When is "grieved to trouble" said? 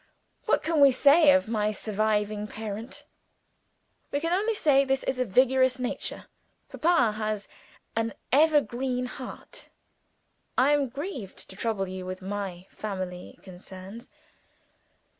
10.89-11.87